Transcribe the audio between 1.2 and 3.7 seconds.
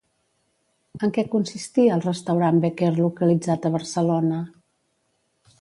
consistia el restaurant Becquer localitzat